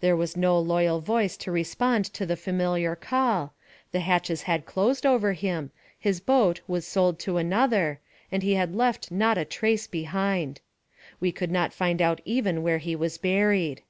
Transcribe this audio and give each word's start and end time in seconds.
There 0.00 0.16
was 0.16 0.36
no 0.36 0.58
loyal 0.58 1.00
voice 1.00 1.36
to 1.36 1.52
respond 1.52 2.04
to 2.06 2.26
the 2.26 2.34
familiar 2.34 2.96
call, 2.96 3.54
the 3.92 4.00
hatches 4.00 4.42
had 4.42 4.66
closed 4.66 5.06
over 5.06 5.32
him, 5.32 5.70
his 5.96 6.18
boat 6.18 6.60
was 6.66 6.84
sold 6.84 7.20
to 7.20 7.36
another, 7.36 8.00
and 8.32 8.42
he 8.42 8.54
had 8.54 8.74
left 8.74 9.12
not 9.12 9.38
a 9.38 9.44
trace 9.44 9.86
behind. 9.86 10.60
We 11.20 11.30
could 11.30 11.52
not 11.52 11.72
find 11.72 12.02
out 12.02 12.20
even 12.24 12.64
where 12.64 12.78
he 12.78 12.96
was 12.96 13.16
buried. 13.16 13.82